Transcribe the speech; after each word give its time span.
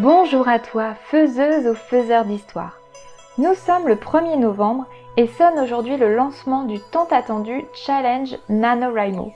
Bonjour 0.00 0.46
à 0.46 0.60
toi, 0.60 0.94
faiseuse 0.94 1.66
ou 1.66 1.74
faiseur 1.74 2.24
d'histoire. 2.24 2.78
Nous 3.36 3.54
sommes 3.54 3.88
le 3.88 3.96
1er 3.96 4.38
novembre 4.38 4.86
et 5.16 5.26
sonne 5.26 5.58
aujourd'hui 5.58 5.96
le 5.96 6.14
lancement 6.14 6.62
du 6.62 6.78
tant 6.92 7.08
attendu 7.10 7.64
Challenge 7.74 8.36
NaNoWriMo. 8.48 9.32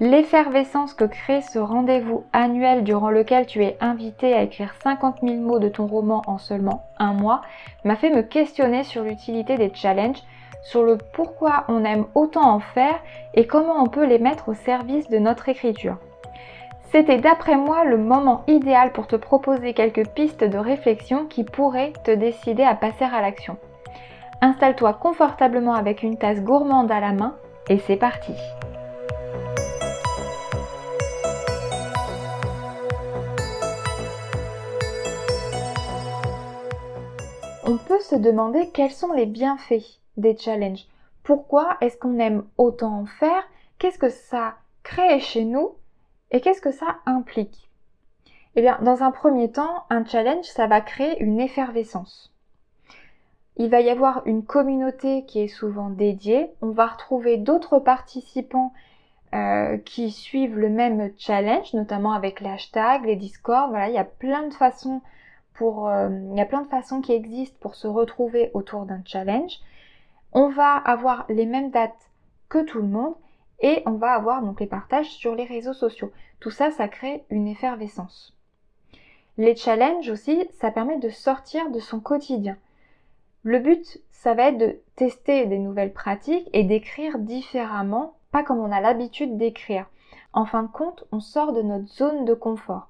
L'effervescence 0.00 0.94
que 0.94 1.04
crée 1.04 1.42
ce 1.42 1.60
rendez-vous 1.60 2.24
annuel 2.32 2.82
durant 2.82 3.10
lequel 3.10 3.46
tu 3.46 3.62
es 3.62 3.76
invité 3.80 4.34
à 4.34 4.42
écrire 4.42 4.74
50 4.82 5.18
000 5.22 5.36
mots 5.36 5.60
de 5.60 5.68
ton 5.68 5.86
roman 5.86 6.22
en 6.26 6.38
seulement 6.38 6.86
un 6.98 7.12
mois 7.12 7.42
m'a 7.84 7.94
fait 7.94 8.10
me 8.10 8.22
questionner 8.22 8.82
sur 8.82 9.04
l'utilité 9.04 9.56
des 9.58 9.70
challenges, 9.72 10.24
sur 10.64 10.82
le 10.82 10.98
pourquoi 11.12 11.66
on 11.68 11.84
aime 11.84 12.06
autant 12.16 12.50
en 12.50 12.58
faire 12.58 12.98
et 13.34 13.46
comment 13.46 13.80
on 13.80 13.86
peut 13.86 14.06
les 14.06 14.18
mettre 14.18 14.48
au 14.48 14.54
service 14.54 15.08
de 15.08 15.18
notre 15.18 15.48
écriture. 15.48 15.98
C'était 16.94 17.18
d'après 17.18 17.56
moi 17.56 17.82
le 17.82 17.98
moment 17.98 18.44
idéal 18.46 18.92
pour 18.92 19.08
te 19.08 19.16
proposer 19.16 19.74
quelques 19.74 20.06
pistes 20.10 20.44
de 20.44 20.58
réflexion 20.58 21.26
qui 21.26 21.42
pourraient 21.42 21.92
te 22.04 22.12
décider 22.12 22.62
à 22.62 22.76
passer 22.76 23.02
à 23.02 23.20
l'action. 23.20 23.56
Installe-toi 24.40 24.92
confortablement 24.94 25.74
avec 25.74 26.04
une 26.04 26.16
tasse 26.16 26.40
gourmande 26.40 26.92
à 26.92 27.00
la 27.00 27.10
main 27.10 27.34
et 27.68 27.78
c'est 27.78 27.96
parti. 27.96 28.32
On 37.64 37.76
peut 37.76 37.98
se 37.98 38.14
demander 38.14 38.70
quels 38.72 38.92
sont 38.92 39.12
les 39.12 39.26
bienfaits 39.26 39.98
des 40.16 40.36
challenges. 40.36 40.86
Pourquoi 41.24 41.76
est-ce 41.80 41.96
qu'on 41.96 42.20
aime 42.20 42.44
autant 42.56 43.00
en 43.00 43.06
faire? 43.06 43.42
Qu'est-ce 43.80 43.98
que 43.98 44.10
ça 44.10 44.54
crée 44.84 45.18
chez 45.18 45.42
nous? 45.42 45.72
Et 46.34 46.40
qu'est-ce 46.40 46.60
que 46.60 46.72
ça 46.72 46.96
implique? 47.06 47.70
Eh 48.56 48.60
bien, 48.60 48.76
dans 48.82 49.04
un 49.04 49.12
premier 49.12 49.52
temps, 49.52 49.84
un 49.88 50.04
challenge, 50.04 50.44
ça 50.46 50.66
va 50.66 50.80
créer 50.80 51.22
une 51.22 51.40
effervescence. 51.40 52.34
Il 53.56 53.70
va 53.70 53.80
y 53.80 53.88
avoir 53.88 54.26
une 54.26 54.44
communauté 54.44 55.24
qui 55.26 55.38
est 55.38 55.48
souvent 55.48 55.90
dédiée. 55.90 56.50
On 56.60 56.70
va 56.70 56.86
retrouver 56.86 57.36
d'autres 57.36 57.78
participants 57.78 58.72
euh, 59.32 59.78
qui 59.78 60.10
suivent 60.10 60.58
le 60.58 60.70
même 60.70 61.12
challenge, 61.18 61.72
notamment 61.72 62.12
avec 62.12 62.40
les 62.40 62.50
hashtags, 62.50 63.04
les 63.04 63.14
discords. 63.14 63.68
Voilà, 63.68 63.88
il 63.88 63.94
y 63.94 63.98
a 63.98 64.04
plein 64.04 64.48
de 64.48 64.54
façons 64.54 65.02
pour, 65.52 65.88
euh, 65.88 66.08
il 66.32 66.36
y 66.36 66.40
a 66.40 66.46
plein 66.46 66.62
de 66.62 66.68
façons 66.68 67.00
qui 67.00 67.12
existent 67.12 67.58
pour 67.60 67.76
se 67.76 67.86
retrouver 67.86 68.50
autour 68.54 68.86
d'un 68.86 69.02
challenge. 69.04 69.60
On 70.32 70.48
va 70.48 70.74
avoir 70.74 71.26
les 71.28 71.46
mêmes 71.46 71.70
dates 71.70 72.10
que 72.48 72.58
tout 72.64 72.78
le 72.78 72.88
monde 72.88 73.14
et 73.60 73.82
on 73.86 73.92
va 73.92 74.12
avoir 74.12 74.42
donc 74.42 74.60
les 74.60 74.66
partages 74.66 75.10
sur 75.10 75.34
les 75.34 75.44
réseaux 75.44 75.72
sociaux. 75.72 76.12
Tout 76.40 76.50
ça, 76.50 76.70
ça 76.70 76.88
crée 76.88 77.24
une 77.30 77.48
effervescence. 77.48 78.34
Les 79.36 79.56
challenges 79.56 80.10
aussi, 80.10 80.46
ça 80.52 80.70
permet 80.70 80.98
de 80.98 81.08
sortir 81.08 81.70
de 81.70 81.80
son 81.80 82.00
quotidien. 82.00 82.56
Le 83.42 83.58
but, 83.58 84.00
ça 84.10 84.34
va 84.34 84.48
être 84.48 84.58
de 84.58 84.80
tester 84.96 85.46
des 85.46 85.58
nouvelles 85.58 85.92
pratiques 85.92 86.48
et 86.52 86.64
d'écrire 86.64 87.18
différemment, 87.18 88.16
pas 88.30 88.42
comme 88.42 88.58
on 88.58 88.72
a 88.72 88.80
l'habitude 88.80 89.36
d'écrire. 89.36 89.86
En 90.32 90.46
fin 90.46 90.62
de 90.62 90.68
compte, 90.70 91.04
on 91.12 91.20
sort 91.20 91.52
de 91.52 91.62
notre 91.62 91.88
zone 91.88 92.24
de 92.24 92.34
confort. 92.34 92.88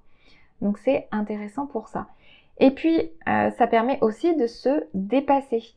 Donc 0.61 0.79
c'est 0.79 1.09
intéressant 1.11 1.67
pour 1.67 1.89
ça. 1.89 2.07
Et 2.59 2.71
puis, 2.71 3.11
euh, 3.27 3.51
ça 3.51 3.67
permet 3.67 3.99
aussi 4.01 4.37
de 4.37 4.47
se 4.47 4.87
dépasser. 4.95 5.75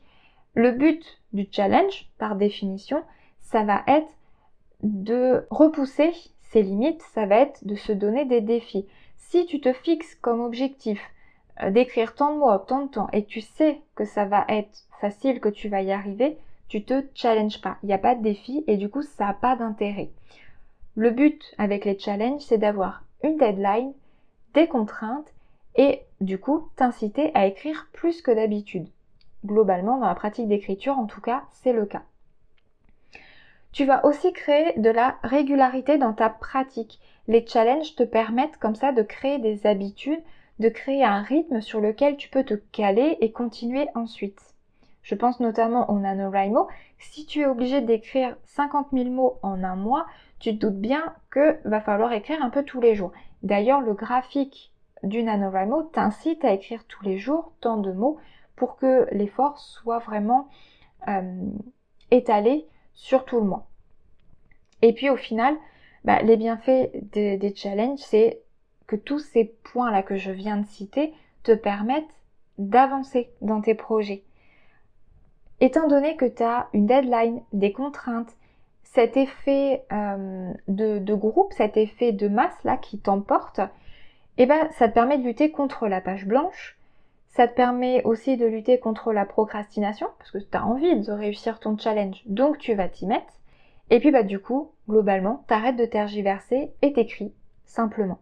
Le 0.54 0.72
but 0.72 1.22
du 1.34 1.48
challenge, 1.52 2.10
par 2.18 2.36
définition, 2.36 3.04
ça 3.40 3.64
va 3.64 3.84
être 3.88 4.08
de 4.84 5.46
repousser 5.50 6.12
ses 6.42 6.64
limites, 6.64 7.02
ça 7.14 7.26
va 7.26 7.38
être 7.38 7.66
de 7.66 7.76
se 7.76 7.92
donner 7.92 8.26
des 8.26 8.42
défis. 8.42 8.86
Si 9.18 9.46
tu 9.46 9.60
te 9.60 9.74
fixes 9.74 10.16
comme 10.16 10.42
objectif 10.42 11.02
euh, 11.62 11.72
d'écrire 11.72 12.16
tant 12.16 12.34
de 12.34 12.40
mots 12.40 12.58
tant 12.60 12.84
de 12.84 12.90
temps 12.90 13.10
et 13.12 13.26
tu 13.26 13.42
sais 13.42 13.82
que 13.96 14.06
ça 14.06 14.26
va 14.26 14.46
être 14.48 14.86
facile, 15.02 15.40
que 15.40 15.50
tu 15.50 15.70
vas 15.70 15.82
y 15.82 15.92
arriver, 15.92 16.38
tu 16.68 16.84
te 16.84 17.06
challenges 17.14 17.62
pas. 17.62 17.78
Il 17.84 17.88
n'y 17.88 17.94
a 17.94 17.98
pas 17.98 18.16
de 18.16 18.24
défi 18.24 18.64
et 18.68 18.78
du 18.78 18.90
coup 18.90 19.02
ça 19.02 19.26
n'a 19.26 19.34
pas 19.34 19.56
d'intérêt. 19.56 20.10
Le 20.96 21.12
but 21.12 21.44
avec 21.58 21.86
les 21.86 21.98
challenges, 21.98 22.42
c'est 22.42 22.58
d'avoir 22.58 23.04
une 23.24 23.38
deadline, 23.38 23.94
des 24.54 24.68
contraintes 24.68 25.34
et 25.76 26.02
du 26.22 26.40
coup 26.40 26.70
t'inciter 26.76 27.32
à 27.36 27.46
écrire 27.46 27.88
plus 27.94 28.22
que 28.22 28.32
d'habitude. 28.32 28.88
Globalement, 29.46 29.98
dans 29.98 30.08
la 30.08 30.16
pratique 30.16 30.48
d'écriture, 30.48 30.98
en 30.98 31.06
tout 31.06 31.22
cas, 31.22 31.44
c'est 31.52 31.74
le 31.74 31.86
cas. 31.86 32.04
Tu 33.72 33.86
vas 33.86 34.06
aussi 34.06 34.34
créer 34.34 34.78
de 34.78 34.90
la 34.90 35.18
régularité 35.24 35.98
dans 35.98 36.14
ta 36.14 36.30
pratique. 36.30 37.00
Les 37.28 37.46
challenges 37.46 37.96
te 37.96 38.04
permettent 38.04 38.58
comme 38.58 38.76
ça 38.76 38.92
de 38.92 39.04
créer 39.04 39.40
des 39.40 39.68
habitudes, 39.68 40.24
de 40.60 40.70
créer 40.70 41.04
un 41.04 41.22
rythme 41.22 41.62
sur 41.62 41.82
lequel 41.82 42.18
tu 42.18 42.30
peux 42.30 42.44
te 42.44 42.56
caler 42.56 43.18
et 43.22 43.32
continuer 43.32 43.88
ensuite. 43.94 44.42
Je 45.04 45.16
pense 45.16 45.40
notamment 45.40 45.90
au 45.90 46.00
NaNoWriMo. 46.00 46.68
Si 47.00 47.26
tu 47.26 47.42
es 47.42 47.46
obligé 47.46 47.82
d'écrire 47.82 48.36
50 48.46 48.88
000 48.92 49.10
mots 49.10 49.38
en 49.42 49.64
un 49.64 49.76
mois, 49.76 50.06
tu 50.40 50.58
te 50.58 50.66
doutes 50.66 50.80
bien 50.80 51.16
que 51.30 51.60
va 51.64 51.80
falloir 51.80 52.12
écrire 52.14 52.44
un 52.44 52.50
peu 52.50 52.64
tous 52.64 52.82
les 52.82 52.96
jours. 52.96 53.12
D'ailleurs, 53.44 53.82
le 53.82 53.94
graphique 53.94 54.72
du 55.04 55.24
NaNoWriMo 55.24 55.84
t'incite 55.84 56.44
à 56.44 56.52
écrire 56.52 56.84
tous 56.86 57.04
les 57.04 57.18
jours 57.18 57.54
tant 57.62 57.78
de 57.78 57.92
mots 57.92 58.18
pour 58.56 58.76
que 58.76 59.08
l'effort 59.12 59.60
soit 59.60 60.00
vraiment 60.00 60.50
euh, 61.08 61.22
étalé 62.12 62.68
sur 62.98 63.24
tout 63.24 63.40
le 63.40 63.46
mois. 63.46 63.68
Et 64.82 64.92
puis 64.92 65.10
au 65.10 65.16
final, 65.16 65.56
bah, 66.04 66.22
les 66.22 66.36
bienfaits 66.36 66.90
des, 67.12 67.54
challenges, 67.56 68.00
c'est 68.00 68.42
que 68.88 68.96
tous 68.96 69.20
ces 69.20 69.46
points-là 69.64 70.04
que 70.04 70.18
je 70.18 70.32
viens 70.32 70.58
de 70.58 70.66
citer 70.66 71.14
te 71.44 71.54
permettent 71.54 72.04
d'avancer 72.58 73.30
dans 73.42 73.62
tes 73.62 73.76
projets. 73.76 74.24
Étant 75.60 75.88
donné 75.88 76.16
que 76.18 76.26
tu 76.26 76.44
as 76.44 76.68
une 76.74 76.86
deadline, 76.86 77.42
des 77.54 77.72
contraintes, 77.72 78.36
cet 78.84 79.18
effet 79.18 79.86
euh, 79.92 80.54
de, 80.68 81.14
groupe, 81.14 81.54
cet 81.54 81.78
effet 81.78 82.12
de 82.12 82.28
masse 82.28 82.64
là 82.64 82.78
qui 82.78 83.00
t'emporte, 83.00 83.62
eh 84.38 84.46
ben, 84.46 84.70
ça 84.72 84.88
te 84.88 84.94
permet 84.94 85.18
de 85.18 85.24
lutter 85.24 85.52
contre 85.52 85.88
la 85.88 86.02
page 86.02 86.26
blanche, 86.26 86.77
ça 87.30 87.48
te 87.48 87.56
permet 87.56 88.04
aussi 88.04 88.38
de 88.38 88.46
lutter 88.46 88.80
contre 88.80 89.14
la 89.14 89.26
procrastination, 89.26 90.08
parce 90.18 90.32
que 90.32 90.38
tu 90.40 90.58
as 90.58 90.66
envie 90.66 91.00
de 91.00 91.12
réussir 91.12 91.60
ton 91.60 91.78
challenge, 91.78 92.24
donc 92.26 92.58
tu 92.58 92.74
vas 92.74 92.88
t'y 92.90 93.06
mettre. 93.06 93.34
Et 93.90 94.00
puis 94.00 94.12
bah 94.12 94.24
du 94.24 94.40
coup, 94.40 94.72
globalement, 94.90 95.44
t'arrêtes 95.48 95.78
de 95.78 95.86
tergiverser 95.86 96.72
et 96.82 96.94
t'écris 96.94 97.34
simplement. 97.66 98.20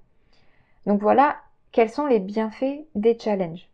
Donc 0.86 1.02
voilà 1.02 1.38
quels 1.72 1.90
sont 1.90 2.06
les 2.06 2.20
bienfaits 2.20 2.86
des 2.96 3.18
challenges. 3.18 3.70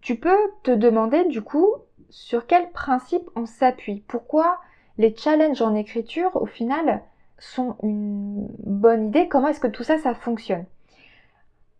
Tu 0.00 0.16
peux 0.16 0.38
te 0.62 0.70
demander 0.70 1.24
du 1.24 1.42
coup 1.42 1.68
sur 2.10 2.46
quel 2.46 2.70
principe 2.70 3.28
on 3.36 3.46
s'appuie. 3.46 4.04
Pourquoi 4.06 4.58
les 4.98 5.16
challenges 5.16 5.62
en 5.62 5.74
écriture 5.74 6.30
au 6.34 6.46
final 6.46 7.02
sont 7.38 7.76
une 7.82 8.46
bonne 8.58 9.06
idée? 9.06 9.28
Comment 9.28 9.48
est-ce 9.48 9.60
que 9.60 9.66
tout 9.66 9.84
ça 9.84 9.98
ça 9.98 10.14
fonctionne? 10.14 10.66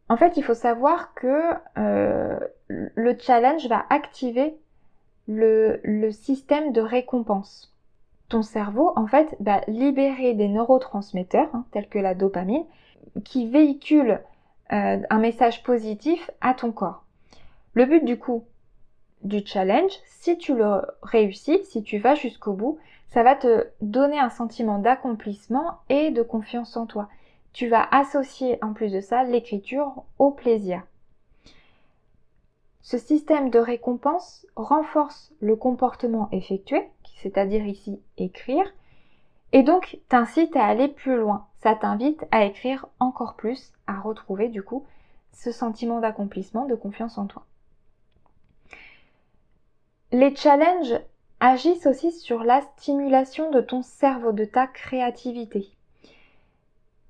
En 0.08 0.16
fait, 0.16 0.36
il 0.36 0.44
faut 0.44 0.54
savoir 0.54 1.14
que 1.14 1.52
euh, 1.78 2.38
le 2.68 3.16
challenge 3.18 3.66
va 3.68 3.84
activer 3.90 4.54
le, 5.26 6.10
système 6.10 6.72
de 6.72 6.80
récompense. 6.80 7.72
Ton 8.28 8.42
cerveau, 8.42 8.92
en 8.96 9.06
fait, 9.06 9.36
va 9.40 9.60
libérer 9.66 10.34
des 10.34 10.48
neurotransmetteurs, 10.48 11.48
hein, 11.54 11.64
tels 11.70 11.88
que 11.88 11.98
la 11.98 12.14
dopamine, 12.14 12.64
qui 13.24 13.48
véhiculent 13.48 14.20
euh, 14.72 14.98
un 15.08 15.18
message 15.18 15.62
positif 15.62 16.30
à 16.40 16.54
ton 16.54 16.72
corps. 16.72 17.04
Le 17.74 17.86
but 17.86 18.04
du 18.04 18.18
coup 18.18 18.44
du 19.22 19.44
challenge, 19.44 19.92
si 20.04 20.36
tu 20.36 20.54
le 20.54 20.82
réussis, 21.02 21.64
si 21.64 21.82
tu 21.82 21.98
vas 21.98 22.14
jusqu'au 22.14 22.52
bout, 22.52 22.78
ça 23.08 23.22
va 23.22 23.34
te 23.34 23.68
donner 23.80 24.18
un 24.18 24.28
sentiment 24.28 24.78
d'accomplissement 24.78 25.78
et 25.88 26.10
de 26.10 26.22
confiance 26.22 26.76
en 26.76 26.84
toi 26.84 27.08
tu 27.54 27.68
vas 27.68 27.88
associer 27.92 28.58
en 28.62 28.74
plus 28.74 28.92
de 28.92 29.00
ça 29.00 29.22
l'écriture 29.22 30.02
au 30.18 30.32
plaisir. 30.32 30.82
Ce 32.82 32.98
système 32.98 33.48
de 33.48 33.58
récompense 33.58 34.44
renforce 34.56 35.32
le 35.40 35.56
comportement 35.56 36.28
effectué, 36.32 36.86
c'est-à-dire 37.22 37.64
ici 37.64 37.98
écrire, 38.18 38.66
et 39.52 39.62
donc 39.62 39.98
t'incite 40.08 40.54
à 40.56 40.66
aller 40.66 40.88
plus 40.88 41.16
loin. 41.16 41.46
Ça 41.62 41.76
t'invite 41.76 42.26
à 42.32 42.44
écrire 42.44 42.86
encore 42.98 43.36
plus, 43.36 43.72
à 43.86 44.00
retrouver 44.00 44.48
du 44.48 44.62
coup 44.62 44.84
ce 45.32 45.52
sentiment 45.52 46.00
d'accomplissement, 46.00 46.66
de 46.66 46.74
confiance 46.74 47.16
en 47.18 47.26
toi. 47.26 47.46
Les 50.10 50.34
challenges 50.34 51.00
agissent 51.40 51.86
aussi 51.86 52.12
sur 52.12 52.42
la 52.42 52.62
stimulation 52.62 53.50
de 53.50 53.60
ton 53.60 53.82
cerveau, 53.82 54.32
de 54.32 54.44
ta 54.44 54.66
créativité. 54.66 55.73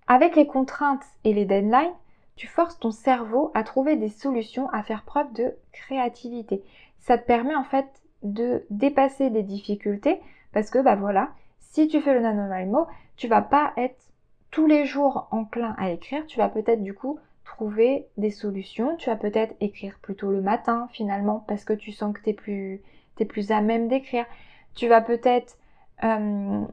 Avec 0.06 0.36
les 0.36 0.46
contraintes 0.46 1.04
et 1.24 1.32
les 1.32 1.44
deadlines, 1.44 1.94
tu 2.36 2.46
forces 2.46 2.78
ton 2.78 2.90
cerveau 2.90 3.50
à 3.54 3.62
trouver 3.62 3.96
des 3.96 4.08
solutions, 4.08 4.68
à 4.70 4.82
faire 4.82 5.04
preuve 5.04 5.32
de 5.32 5.54
créativité. 5.72 6.62
Ça 6.98 7.18
te 7.18 7.26
permet 7.26 7.54
en 7.54 7.64
fait 7.64 7.86
de 8.22 8.64
dépasser 8.70 9.30
des 9.30 9.42
difficultés 9.42 10.20
parce 10.52 10.70
que 10.70 10.78
bah 10.78 10.96
voilà, 10.96 11.30
si 11.60 11.88
tu 11.88 12.00
fais 12.00 12.14
le 12.14 12.20
NaNoWriMo, 12.20 12.86
tu 13.16 13.28
vas 13.28 13.42
pas 13.42 13.72
être 13.76 14.12
tous 14.50 14.66
les 14.66 14.84
jours 14.84 15.28
enclin 15.30 15.74
à 15.78 15.90
écrire, 15.90 16.26
tu 16.26 16.38
vas 16.38 16.48
peut-être 16.48 16.82
du 16.82 16.94
coup 16.94 17.18
trouver 17.44 18.08
des 18.16 18.30
solutions. 18.30 18.96
Tu 18.96 19.10
vas 19.10 19.16
peut-être 19.16 19.54
écrire 19.60 19.98
plutôt 20.00 20.30
le 20.30 20.40
matin 20.40 20.88
finalement 20.92 21.44
parce 21.46 21.64
que 21.64 21.72
tu 21.72 21.92
sens 21.92 22.14
que 22.14 22.22
tu 22.22 22.30
es 22.30 22.34
plus, 22.34 22.82
plus 23.28 23.50
à 23.52 23.60
même 23.60 23.88
d'écrire. 23.88 24.26
Tu 24.74 24.88
vas 24.88 25.00
peut-être 25.00 25.56
euh, 26.02 26.64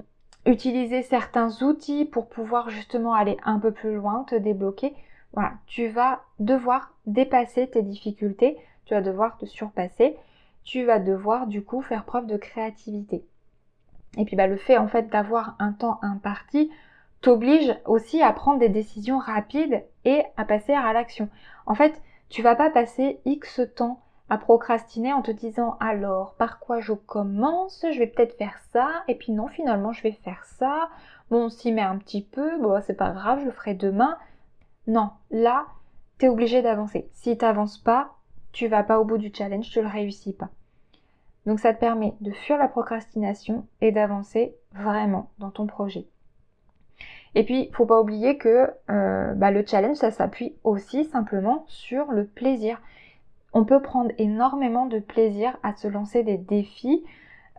utiliser 0.45 1.01
certains 1.03 1.61
outils 1.61 2.05
pour 2.05 2.27
pouvoir 2.27 2.69
justement 2.69 3.13
aller 3.13 3.37
un 3.43 3.59
peu 3.59 3.71
plus 3.71 3.95
loin, 3.95 4.23
te 4.23 4.35
débloquer. 4.35 4.95
Voilà, 5.33 5.53
tu 5.67 5.87
vas 5.87 6.21
devoir 6.39 6.93
dépasser 7.05 7.69
tes 7.69 7.83
difficultés, 7.83 8.57
tu 8.85 8.93
vas 8.93 9.01
devoir 9.01 9.37
te 9.37 9.45
surpasser, 9.45 10.17
tu 10.63 10.83
vas 10.83 10.99
devoir 10.99 11.47
du 11.47 11.63
coup 11.63 11.81
faire 11.81 12.05
preuve 12.05 12.27
de 12.27 12.37
créativité. 12.37 13.23
Et 14.17 14.25
puis 14.25 14.35
bah, 14.35 14.47
le 14.47 14.57
fait 14.57 14.77
en 14.77 14.87
fait 14.87 15.09
d'avoir 15.09 15.55
un 15.59 15.71
temps 15.71 15.99
imparti 16.01 16.69
t'oblige 17.21 17.73
aussi 17.85 18.21
à 18.21 18.33
prendre 18.33 18.59
des 18.59 18.69
décisions 18.69 19.19
rapides 19.19 19.83
et 20.05 20.23
à 20.37 20.45
passer 20.45 20.73
à 20.73 20.91
l'action. 20.91 21.29
En 21.65 21.75
fait, 21.75 22.01
tu 22.29 22.41
vas 22.41 22.55
pas 22.55 22.69
passer 22.69 23.19
X 23.25 23.61
temps 23.75 24.01
procrastiner 24.37 25.13
en 25.13 25.21
te 25.21 25.31
disant 25.31 25.77
alors 25.79 26.35
par 26.35 26.59
quoi 26.59 26.79
je 26.79 26.93
commence, 26.93 27.85
je 27.91 27.99
vais 27.99 28.07
peut-être 28.07 28.37
faire 28.37 28.59
ça, 28.71 28.89
et 29.07 29.15
puis 29.15 29.31
non 29.31 29.47
finalement 29.47 29.91
je 29.91 30.03
vais 30.03 30.11
faire 30.11 30.45
ça, 30.45 30.89
bon 31.29 31.45
on 31.45 31.49
s'y 31.49 31.71
met 31.71 31.81
un 31.81 31.97
petit 31.97 32.23
peu, 32.23 32.59
bon 32.59 32.81
c'est 32.85 32.93
pas 32.93 33.11
grave, 33.11 33.39
je 33.41 33.45
le 33.45 33.51
ferai 33.51 33.73
demain. 33.73 34.17
Non, 34.87 35.11
là, 35.29 35.67
tu 36.17 36.25
es 36.25 36.29
obligé 36.29 36.61
d'avancer. 36.61 37.09
Si 37.13 37.37
tu 37.37 37.45
n'avances 37.45 37.77
pas, 37.77 38.15
tu 38.51 38.67
vas 38.67 38.83
pas 38.83 38.99
au 38.99 39.05
bout 39.05 39.17
du 39.17 39.31
challenge, 39.33 39.69
tu 39.69 39.81
le 39.81 39.87
réussis 39.87 40.33
pas. 40.33 40.49
Donc 41.45 41.59
ça 41.59 41.73
te 41.73 41.79
permet 41.79 42.13
de 42.21 42.31
fuir 42.31 42.57
la 42.57 42.67
procrastination 42.67 43.65
et 43.81 43.91
d'avancer 43.91 44.55
vraiment 44.73 45.29
dans 45.39 45.51
ton 45.51 45.67
projet. 45.67 46.05
Et 47.33 47.43
puis, 47.43 47.69
faut 47.73 47.85
pas 47.85 48.01
oublier 48.01 48.37
que 48.37 48.69
euh, 48.89 49.33
bah, 49.35 49.51
le 49.51 49.65
challenge, 49.65 49.97
ça 49.97 50.11
s'appuie 50.11 50.55
aussi 50.63 51.05
simplement 51.05 51.63
sur 51.67 52.11
le 52.11 52.25
plaisir. 52.25 52.81
On 53.53 53.65
peut 53.65 53.81
prendre 53.81 54.11
énormément 54.17 54.85
de 54.85 54.99
plaisir 54.99 55.57
à 55.63 55.75
se 55.75 55.87
lancer 55.87 56.23
des 56.23 56.37
défis. 56.37 57.03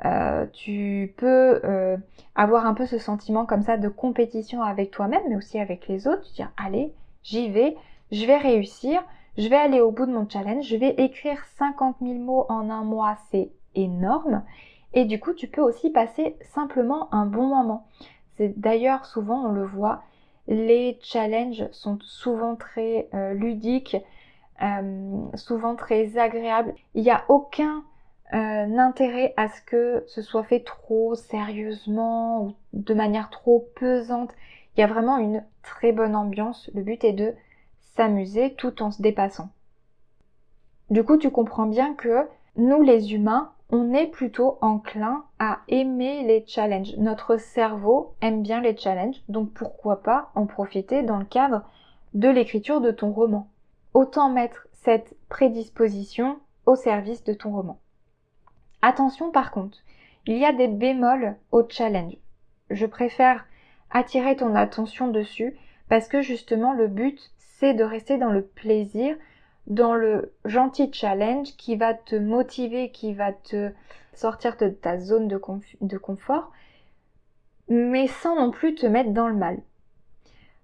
Euh, 0.04 0.46
tu 0.52 1.14
peux 1.16 1.60
euh, 1.64 1.96
avoir 2.34 2.66
un 2.66 2.74
peu 2.74 2.86
ce 2.86 2.98
sentiment 2.98 3.46
comme 3.46 3.62
ça 3.62 3.76
de 3.76 3.88
compétition 3.88 4.62
avec 4.62 4.90
toi-même, 4.90 5.22
mais 5.28 5.36
aussi 5.36 5.58
avec 5.60 5.86
les 5.88 6.08
autres. 6.08 6.22
Tu 6.22 6.34
dire, 6.34 6.50
allez, 6.56 6.92
j'y 7.22 7.50
vais, 7.50 7.76
je 8.10 8.24
vais 8.26 8.38
réussir, 8.38 9.02
je 9.36 9.48
vais 9.48 9.56
aller 9.56 9.80
au 9.80 9.90
bout 9.90 10.06
de 10.06 10.12
mon 10.12 10.28
challenge, 10.28 10.66
je 10.66 10.76
vais 10.76 10.94
écrire 10.98 11.44
50 11.58 11.96
000 12.00 12.14
mots 12.14 12.46
en 12.48 12.70
un 12.70 12.84
mois, 12.84 13.16
c'est 13.30 13.50
énorme. 13.74 14.42
Et 14.94 15.04
du 15.04 15.20
coup, 15.20 15.32
tu 15.32 15.46
peux 15.46 15.62
aussi 15.62 15.90
passer 15.90 16.36
simplement 16.42 17.12
un 17.14 17.26
bon 17.26 17.46
moment. 17.46 17.86
C'est 18.36 18.58
d'ailleurs 18.58 19.06
souvent, 19.06 19.44
on 19.44 19.52
le 19.52 19.64
voit, 19.64 20.02
les 20.48 20.98
challenges 21.02 21.64
sont 21.70 21.98
souvent 22.00 22.56
très 22.56 23.08
euh, 23.14 23.34
ludiques, 23.34 23.96
souvent 25.34 25.74
très 25.74 26.18
agréables. 26.18 26.74
Il 26.94 27.02
n'y 27.02 27.10
a 27.10 27.24
aucun 27.28 27.84
euh, 28.34 28.78
intérêt 28.78 29.34
à 29.36 29.48
ce 29.48 29.60
que 29.62 30.04
ce 30.06 30.22
soit 30.22 30.44
fait 30.44 30.60
trop 30.60 31.14
sérieusement 31.14 32.44
ou 32.44 32.54
de 32.72 32.94
manière 32.94 33.28
trop 33.28 33.68
pesante. 33.76 34.30
Il 34.76 34.80
y 34.80 34.84
a 34.84 34.86
vraiment 34.86 35.18
une 35.18 35.44
très 35.62 35.92
bonne 35.92 36.16
ambiance. 36.16 36.70
Le 36.74 36.82
but 36.82 37.04
est 37.04 37.12
de 37.12 37.34
s'amuser 37.94 38.54
tout 38.54 38.82
en 38.82 38.90
se 38.90 39.02
dépassant. 39.02 39.50
Du 40.90 41.04
coup, 41.04 41.16
tu 41.18 41.30
comprends 41.30 41.66
bien 41.66 41.94
que 41.94 42.26
nous, 42.56 42.82
les 42.82 43.14
humains, 43.14 43.52
on 43.70 43.92
est 43.92 44.06
plutôt 44.06 44.58
enclin 44.60 45.24
à 45.38 45.60
aimer 45.68 46.22
les 46.22 46.44
challenges. 46.46 46.96
Notre 46.98 47.38
cerveau 47.38 48.14
aime 48.20 48.42
bien 48.42 48.60
les 48.60 48.76
challenges, 48.76 49.22
donc 49.28 49.52
pourquoi 49.52 50.02
pas 50.02 50.30
en 50.34 50.46
profiter 50.46 51.02
dans 51.02 51.18
le 51.18 51.24
cadre 51.24 51.62
de 52.14 52.28
l'écriture 52.28 52.80
de 52.80 52.90
ton 52.90 53.12
roman. 53.12 53.48
Autant 53.94 54.30
mettre 54.30 54.66
cette 54.72 55.14
prédisposition 55.28 56.38
au 56.66 56.76
service 56.76 57.24
de 57.24 57.34
ton 57.34 57.52
roman. 57.52 57.80
Attention 58.80 59.30
par 59.30 59.50
contre, 59.50 59.78
il 60.26 60.38
y 60.38 60.44
a 60.44 60.52
des 60.52 60.68
bémols 60.68 61.36
au 61.50 61.66
challenge. 61.68 62.16
Je 62.70 62.86
préfère 62.86 63.46
attirer 63.90 64.36
ton 64.36 64.54
attention 64.54 65.08
dessus 65.08 65.56
parce 65.88 66.08
que 66.08 66.22
justement 66.22 66.72
le 66.72 66.88
but 66.88 67.20
c'est 67.38 67.74
de 67.74 67.84
rester 67.84 68.18
dans 68.18 68.32
le 68.32 68.44
plaisir, 68.44 69.16
dans 69.66 69.94
le 69.94 70.32
gentil 70.44 70.92
challenge 70.92 71.56
qui 71.56 71.76
va 71.76 71.94
te 71.94 72.16
motiver, 72.16 72.90
qui 72.90 73.14
va 73.14 73.32
te 73.32 73.72
sortir 74.14 74.56
de 74.56 74.68
ta 74.68 74.98
zone 74.98 75.28
de, 75.28 75.36
confort, 75.98 76.50
mais 77.68 78.08
sans 78.08 78.36
non 78.36 78.50
plus 78.50 78.74
te 78.74 78.86
mettre 78.86 79.10
dans 79.10 79.28
le 79.28 79.36
mal. 79.36 79.58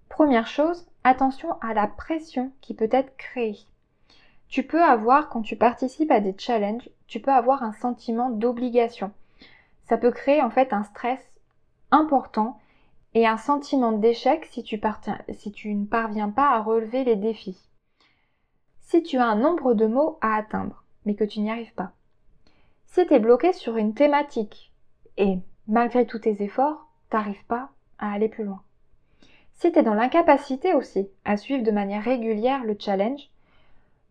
Première 0.08 0.46
chose, 0.46 0.87
attention 1.04 1.58
à 1.60 1.74
la 1.74 1.86
pression 1.86 2.52
qui 2.60 2.74
peut 2.74 2.88
être 2.90 3.16
créée. 3.16 3.58
Tu 4.48 4.62
peux 4.62 4.82
avoir, 4.82 5.28
quand 5.28 5.42
tu 5.42 5.56
participes 5.56 6.10
à 6.10 6.20
des 6.20 6.34
challenges, 6.36 6.88
tu 7.06 7.20
peux 7.20 7.32
avoir 7.32 7.62
un 7.62 7.72
sentiment 7.72 8.30
d'obligation. 8.30 9.12
Ça 9.84 9.96
peut 9.98 10.10
créer 10.10 10.42
en 10.42 10.50
fait 10.50 10.72
un 10.72 10.84
stress 10.84 11.20
important 11.90 12.58
et 13.14 13.26
un 13.26 13.38
sentiment 13.38 13.92
d'échec 13.92 14.44
si 14.46 14.62
tu, 14.62 14.80
tu 15.52 15.74
ne 15.74 15.86
parviens 15.86 16.30
pas 16.30 16.50
à 16.50 16.62
relever 16.62 17.04
les 17.04 17.16
défis 17.16 17.68
si 18.88 19.02
tu 19.02 19.18
as 19.18 19.26
un 19.26 19.36
nombre 19.36 19.74
de 19.74 19.86
mots 19.86 20.16
à 20.22 20.34
atteindre, 20.34 20.82
mais 21.04 21.14
que 21.14 21.24
tu 21.24 21.40
n'y 21.40 21.50
arrives 21.50 21.74
pas. 21.74 21.92
Si 22.86 23.06
tu 23.06 23.12
es 23.12 23.18
bloqué 23.18 23.52
sur 23.52 23.76
une 23.76 23.92
thématique 23.92 24.72
et 25.18 25.38
malgré 25.66 26.06
tous 26.06 26.20
tes 26.20 26.42
efforts, 26.42 26.88
t'arrives 27.10 27.44
pas 27.44 27.68
à 27.98 28.10
aller 28.12 28.30
plus 28.30 28.44
loin. 28.44 28.62
Si 29.58 29.72
tu 29.72 29.80
es 29.80 29.82
dans 29.82 29.94
l'incapacité 29.94 30.72
aussi 30.72 31.08
à 31.24 31.36
suivre 31.36 31.64
de 31.64 31.72
manière 31.72 32.04
régulière 32.04 32.62
le 32.62 32.76
challenge, 32.78 33.28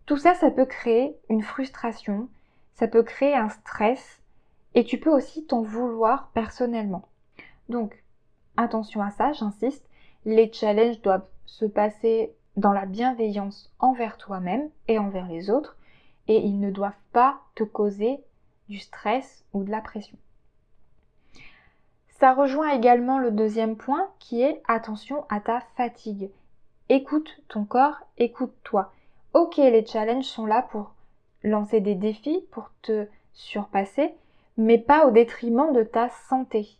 tout 0.06 0.18
ça, 0.18 0.34
ça 0.34 0.52
peut 0.52 0.66
créer 0.66 1.16
une 1.30 1.42
frustration, 1.42 2.28
ça 2.74 2.90
peut 2.90 3.04
créer 3.04 3.34
un 3.34 3.48
stress 3.48 4.22
et 4.76 4.84
tu 4.84 5.00
peux 5.00 5.10
aussi 5.10 5.46
t'en 5.46 5.62
vouloir 5.62 6.32
personnellement. 6.34 7.08
Donc, 7.70 8.04
attention 8.58 9.02
à 9.02 9.10
ça, 9.12 9.32
j'insiste, 9.32 9.88
les 10.26 10.52
challenges 10.52 11.02
doivent 11.02 11.30
se 11.46 11.64
passer 11.64 12.36
dans 12.58 12.74
la 12.74 12.86
bienveillance 12.86 13.74
envers 13.80 14.18
toi-même 14.18 14.70
et 14.90 15.00
envers 15.00 15.28
les 15.28 15.50
autres, 15.50 15.78
et 16.28 16.40
ils 16.40 16.60
ne 16.60 16.72
doivent 16.72 16.92
pas 17.14 17.40
te 17.56 17.64
causer 17.64 18.20
du 18.68 18.80
stress 18.80 19.46
ou 19.54 19.64
de 19.64 19.72
la 19.72 19.80
pression. 19.80 20.18
Ça 22.19 22.34
rejoint 22.34 22.72
également 22.72 23.19
le 23.19 23.30
deuxième 23.30 23.75
point 23.75 24.10
qui 24.18 24.42
est 24.42 24.64
attention 24.68 25.25
à 25.30 25.40
ta 25.40 25.60
fatigue. 25.76 26.31
Écoute 26.90 27.42
ton 27.47 27.64
corps, 27.64 28.00
écoute-toi. 28.18 28.92
Ok, 29.36 29.57
les 29.57 29.86
challenges 29.86 30.26
sont 30.26 30.47
là 30.47 30.64
pour 30.64 30.95
lancer 31.44 31.80
des 31.80 31.94
défis, 31.94 32.44
pour 32.50 32.71
te 32.81 33.06
surpasser, 33.33 34.16
mais 34.57 34.80
pas 34.80 35.06
au 35.06 35.12
détriment 35.12 35.71
de 35.74 35.83
ta 35.83 36.09
santé. 36.28 36.80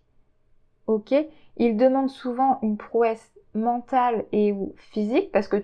Ok 0.88 1.14
Ils 1.58 1.78
demandent 1.78 2.10
souvent 2.10 2.58
une 2.64 2.78
prouesse 2.78 3.32
mentale 3.54 4.26
et 4.32 4.56
physique 4.92 5.32
parce 5.32 5.48
que 5.48 5.62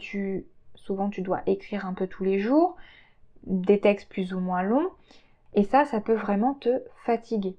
souvent 0.75 1.09
tu 1.09 1.23
dois 1.23 1.41
écrire 1.47 1.87
un 1.87 1.95
peu 1.95 2.05
tous 2.05 2.23
les 2.23 2.39
jours, 2.39 2.75
des 3.47 3.79
textes 3.79 4.07
plus 4.07 4.35
ou 4.35 4.39
moins 4.39 4.61
longs 4.61 4.91
et 5.55 5.63
ça 5.63 5.83
ça 5.85 5.99
peut 5.99 6.13
vraiment 6.13 6.53
te 6.53 6.83
fatiguer. 7.05 7.55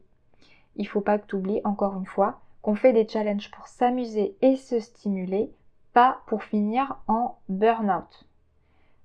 Il 0.76 0.86
faut 0.86 1.00
pas 1.00 1.18
que 1.18 1.26
tu 1.26 1.36
oublies 1.36 1.60
encore 1.64 1.96
une 1.96 2.06
fois 2.06 2.40
qu'on 2.62 2.74
fait 2.74 2.92
des 2.92 3.06
challenges 3.06 3.50
pour 3.50 3.66
s'amuser 3.66 4.36
et 4.42 4.56
se 4.56 4.80
stimuler, 4.80 5.52
pas 5.92 6.22
pour 6.26 6.42
finir 6.42 6.96
en 7.08 7.38
burn-out. 7.48 8.26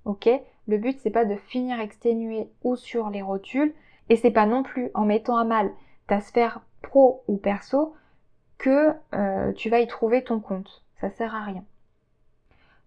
OK? 0.04 0.28
Le 0.66 0.78
but 0.78 0.98
c'est 1.00 1.10
pas 1.10 1.24
de 1.24 1.36
finir 1.36 1.80
exténué 1.80 2.48
ou 2.62 2.76
sur 2.76 3.10
les 3.10 3.22
rotules 3.22 3.74
et 4.08 4.16
c'est 4.16 4.30
pas 4.30 4.46
non 4.46 4.62
plus 4.62 4.90
en 4.94 5.04
mettant 5.04 5.36
à 5.36 5.44
mal 5.44 5.70
ta 6.06 6.20
sphère 6.20 6.62
pro 6.82 7.22
ou 7.28 7.36
perso 7.36 7.94
que 8.58 8.92
euh, 9.14 9.52
tu 9.52 9.68
vas 9.68 9.80
y 9.80 9.86
trouver 9.86 10.24
ton 10.24 10.40
compte 10.40 10.82
ça 11.00 11.10
sert 11.10 11.34
à 11.34 11.42
rien. 11.42 11.64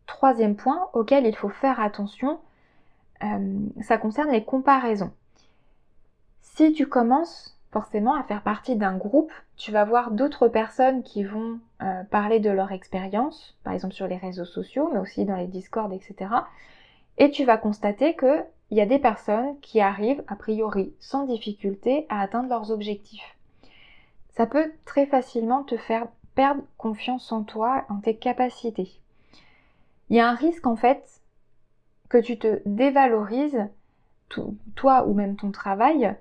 Troisième 0.05 0.55
point 0.55 0.89
auquel 0.93 1.25
il 1.25 1.35
faut 1.35 1.49
faire 1.49 1.79
attention, 1.79 2.39
euh, 3.23 3.59
ça 3.81 3.97
concerne 3.97 4.31
les 4.31 4.43
comparaisons. 4.43 5.11
Si 6.41 6.73
tu 6.73 6.87
commences 6.87 7.57
forcément 7.73 8.15
à 8.15 8.23
faire 8.23 8.43
partie 8.43 8.75
d'un 8.75 8.95
groupe, 8.95 9.31
tu 9.57 9.71
vas 9.71 9.83
voir 9.83 10.11
d'autres 10.11 10.47
personnes 10.47 11.03
qui 11.03 11.23
vont 11.23 11.59
euh, 11.81 12.03
parler 12.03 12.39
de 12.39 12.51
leur 12.51 12.71
expérience, 12.71 13.57
par 13.63 13.73
exemple 13.73 13.95
sur 13.95 14.07
les 14.07 14.15
réseaux 14.15 14.45
sociaux, 14.45 14.89
mais 14.93 14.99
aussi 14.99 15.25
dans 15.25 15.35
les 15.35 15.47
discords, 15.47 15.91
etc. 15.91 16.31
Et 17.17 17.31
tu 17.31 17.43
vas 17.43 17.57
constater 17.57 18.15
qu'il 18.15 18.77
y 18.77 18.81
a 18.81 18.85
des 18.85 18.99
personnes 18.99 19.59
qui 19.61 19.81
arrivent, 19.81 20.23
a 20.27 20.35
priori, 20.35 20.93
sans 20.99 21.25
difficulté 21.25 22.05
à 22.09 22.21
atteindre 22.21 22.49
leurs 22.49 22.71
objectifs. 22.71 23.35
Ça 24.29 24.45
peut 24.45 24.71
très 24.85 25.07
facilement 25.07 25.63
te 25.63 25.75
faire 25.75 26.07
perdre 26.35 26.63
confiance 26.77 27.31
en 27.31 27.43
toi, 27.43 27.85
en 27.89 27.97
tes 27.97 28.15
capacités. 28.15 28.91
Il 30.09 30.15
y 30.15 30.19
a 30.19 30.29
un 30.29 30.35
risque 30.35 30.67
en 30.67 30.75
fait 30.75 31.21
que 32.09 32.19
tu 32.19 32.37
te 32.37 32.61
dévalorises, 32.65 33.67
toi 34.75 35.05
ou 35.05 35.13
même 35.13 35.35
ton 35.35 35.51
travail, 35.51 36.15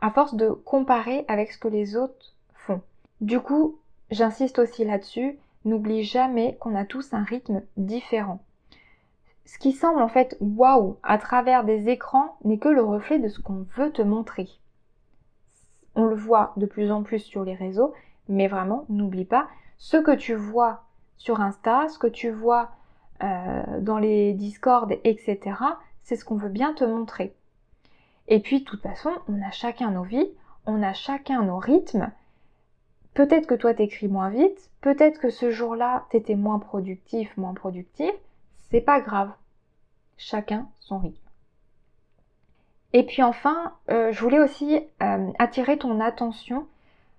à 0.00 0.10
force 0.10 0.34
de 0.34 0.50
comparer 0.50 1.24
avec 1.28 1.52
ce 1.52 1.58
que 1.58 1.68
les 1.68 1.96
autres 1.96 2.34
font. 2.54 2.80
Du 3.20 3.40
coup, 3.40 3.78
j'insiste 4.10 4.58
aussi 4.58 4.84
là-dessus, 4.84 5.38
n'oublie 5.64 6.04
jamais 6.04 6.56
qu'on 6.60 6.74
a 6.74 6.84
tous 6.84 7.12
un 7.12 7.24
rythme 7.24 7.62
différent. 7.76 8.40
ce 9.44 9.58
qui 9.58 9.72
semble 9.72 10.02
en 10.02 10.08
fait 10.08 10.36
waouh 10.40 10.98
à 11.02 11.16
travers 11.16 11.64
des 11.64 11.88
écrans 11.88 12.36
n'est 12.44 12.58
que 12.58 12.68
le 12.68 12.82
reflet 12.82 13.18
de 13.18 13.28
ce 13.28 13.40
qu'on 13.40 13.64
veut 13.76 13.90
te 13.90 14.02
montrer. 14.02 14.48
On 15.94 16.04
le 16.04 16.14
voit 16.14 16.52
de 16.56 16.66
plus 16.66 16.92
en 16.92 17.02
plus 17.02 17.20
sur 17.20 17.44
les 17.44 17.54
réseaux, 17.54 17.94
mais 18.28 18.46
vraiment, 18.46 18.84
n'oublie 18.88 19.24
pas, 19.24 19.48
ce 19.78 19.96
que 19.96 20.14
tu 20.14 20.34
vois 20.34 20.84
sur 21.16 21.40
Insta, 21.40 21.88
ce 21.88 21.98
que 21.98 22.06
tu 22.06 22.30
vois 22.30 22.70
euh, 23.22 23.80
dans 23.80 23.98
les 23.98 24.34
Discord, 24.34 24.92
etc., 25.04 25.38
c'est 26.02 26.16
ce 26.16 26.24
qu'on 26.24 26.36
veut 26.36 26.48
bien 26.48 26.72
te 26.74 26.84
montrer. 26.84 27.34
Et 28.28 28.40
puis, 28.40 28.60
de 28.60 28.64
toute 28.64 28.82
façon, 28.82 29.10
on 29.28 29.42
a 29.42 29.50
chacun 29.50 29.90
nos 29.90 30.04
vies, 30.04 30.30
on 30.66 30.82
a 30.82 30.92
chacun 30.92 31.42
nos 31.42 31.58
rythmes. 31.58 32.12
Peut-être 33.14 33.46
que 33.46 33.54
toi 33.54 33.74
t'écris 33.74 34.06
moins 34.06 34.30
vite, 34.30 34.70
peut-être 34.80 35.18
que 35.18 35.30
ce 35.30 35.50
jour-là 35.50 36.06
t'étais 36.10 36.36
moins 36.36 36.58
productif, 36.58 37.36
moins 37.36 37.54
productif, 37.54 38.12
c'est 38.70 38.82
pas 38.82 39.00
grave. 39.00 39.32
Chacun 40.18 40.68
son 40.80 40.98
rythme. 40.98 41.28
Et 42.92 43.04
puis 43.04 43.22
enfin, 43.22 43.74
euh, 43.90 44.12
je 44.12 44.20
voulais 44.20 44.40
aussi 44.40 44.80
euh, 45.02 45.30
attirer 45.38 45.78
ton 45.78 46.00
attention 46.00 46.66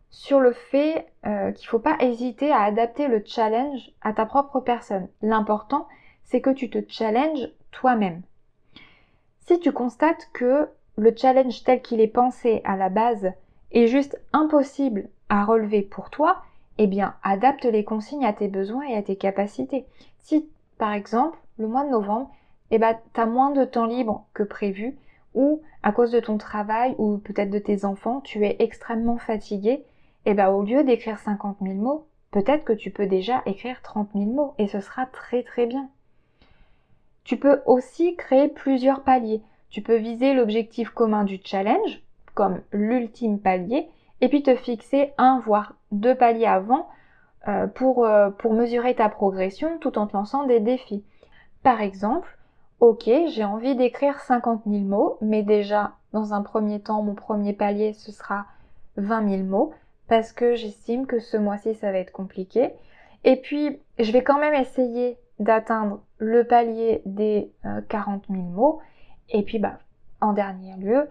sur 0.10 0.40
le 0.40 0.54
fait 0.54 1.08
euh, 1.26 1.52
qu'il 1.52 1.66
ne 1.66 1.70
faut 1.70 1.80
pas 1.80 1.98
hésiter 2.00 2.52
à 2.52 2.62
adapter 2.62 3.08
le 3.08 3.24
challenge 3.26 3.92
à 4.02 4.14
ta 4.14 4.26
propre 4.26 4.60
personne. 4.60 5.08
L'important, 5.22 5.88
c'est 6.24 6.42
que 6.42 6.50
tu 6.50 6.70
te 6.70 6.80
challenges 6.88 7.50
toi-même. 7.72 8.22
Si 9.48 9.60
tu 9.60 9.72
constates 9.72 10.30
que 10.34 10.70
le 11.00 11.14
challenge 11.16 11.64
tel 11.64 11.82
qu'il 11.82 12.02
est 12.02 12.08
pensé 12.08 12.62
à 12.66 12.76
la 12.76 12.90
base 12.90 13.32
est 13.72 13.88
juste 13.88 14.20
impossible 14.34 15.10
à 15.30 15.46
relever 15.46 15.82
pour 15.82 16.10
toi, 16.10 16.44
eh 16.78 16.88
bien, 16.88 17.16
adapte 17.24 17.66
les 17.66 17.84
consignes 17.84 18.26
à 18.26 18.34
tes 18.34 18.48
besoins 18.48 18.84
et 18.88 18.96
à 18.96 19.02
tes 19.02 19.16
capacités. 19.16 19.86
Si, 20.20 20.50
par 20.78 20.94
exemple, 20.94 21.38
le 21.58 21.68
mois 21.68 21.84
de 21.84 21.90
novembre, 21.90 22.32
eh 22.72 22.78
ben, 22.78 22.98
tu 23.14 23.26
moins 23.26 23.52
de 23.52 23.66
temps 23.66 23.86
libre 23.86 24.26
que 24.34 24.44
prévu, 24.44 24.98
ou 25.34 25.62
à 25.84 25.92
cause 25.92 26.12
de 26.12 26.20
ton 26.20 26.38
travail 26.38 26.96
ou 26.98 27.18
peut-être 27.18 27.50
de 27.50 27.60
tes 27.60 27.86
enfants, 27.86 28.22
tu 28.22 28.46
es 28.46 28.58
extrêmement 28.60 29.18
fatigué, 29.18 29.86
eh 30.26 30.34
ben, 30.34 30.50
au 30.50 30.64
lieu 30.64 30.84
d'écrire 30.84 31.20
50 31.20 31.58
000 31.62 31.76
mots, 31.76 32.08
peut-être 32.32 32.66
que 32.66 32.74
tu 32.74 32.92
peux 32.92 33.08
déjà 33.08 33.42
écrire 33.46 33.82
30 33.82 34.10
000 34.14 34.26
mots 34.26 34.54
et 34.58 34.68
ce 34.68 34.80
sera 34.80 35.06
très 35.06 35.44
très 35.44 35.66
bien. 35.66 35.90
Tu 37.24 37.38
peux 37.38 37.62
aussi 37.66 38.16
créer 38.16 38.48
plusieurs 38.48 39.04
paliers. 39.04 39.42
Tu 39.70 39.82
peux 39.82 39.98
viser 39.98 40.34
l'objectif 40.34 40.90
commun 40.90 41.24
du 41.24 41.40
challenge, 41.44 42.02
comme 42.34 42.62
l'ultime 42.72 43.40
palier, 43.40 43.88
et 44.22 44.30
puis 44.30 44.44
te 44.44 44.56
fixer 44.56 45.14
un 45.18 45.40
voire 45.40 45.76
deux 45.92 46.16
paliers 46.16 46.46
avant 46.46 46.88
euh, 47.48 47.68
pour, 47.68 48.06
euh, 48.06 48.30
pour 48.30 48.54
mesurer 48.54 48.96
ta 48.96 49.10
progression 49.10 49.78
tout 49.80 49.98
en 49.98 50.08
te 50.08 50.14
lançant 50.14 50.46
des 50.46 50.60
défis. 50.60 51.04
Par 51.64 51.82
exemple, 51.82 52.38
ok, 52.80 53.10
j'ai 53.28 53.44
envie 53.44 53.76
d'écrire 53.76 54.20
50 54.20 54.64
000 54.68 54.84
mots, 54.84 55.18
mais 55.22 55.44
déjà, 55.44 55.94
dans 56.14 56.34
un 56.34 56.42
premier 56.42 56.80
temps, 56.80 57.02
mon 57.02 57.16
premier 57.16 57.54
palier, 57.54 57.94
ce 57.94 58.12
sera 58.12 58.46
20 58.98 59.30
000 59.30 59.44
mots, 59.44 59.74
parce 60.08 60.34
que 60.34 60.56
j'estime 60.56 61.06
que 61.06 61.20
ce 61.20 61.38
mois-ci, 61.38 61.76
ça 61.76 61.92
va 61.92 62.00
être 62.00 62.12
compliqué. 62.12 62.72
Et 63.24 63.36
puis, 63.38 63.80
je 64.00 64.12
vais 64.12 64.24
quand 64.24 64.40
même 64.40 64.54
essayer 64.54 65.18
d'atteindre 65.40 66.02
le 66.18 66.44
palier 66.44 67.02
des 67.06 67.52
40 67.88 68.24
euh, 68.30 68.34
000 68.34 68.44
mots. 68.44 68.80
Et 69.32 69.44
puis, 69.44 69.60
bah, 69.60 69.80
en 70.22 70.34
dernier 70.34 70.76
lieu, 70.78 71.08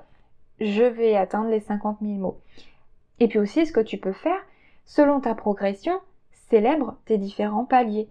je 0.60 0.82
vais 0.82 1.16
atteindre 1.16 1.50
les 1.50 1.60
50 1.60 1.98
000 2.02 2.14
mots. 2.14 2.40
Et 3.20 3.28
puis 3.28 3.38
aussi, 3.38 3.66
ce 3.66 3.72
que 3.72 3.80
tu 3.80 3.98
peux 3.98 4.12
faire, 4.12 4.40
selon 4.84 5.20
ta 5.20 5.34
progression, 5.34 6.00
célèbre 6.50 6.96
tes 7.04 7.18
différents 7.18 7.64
paliers. 7.64 8.08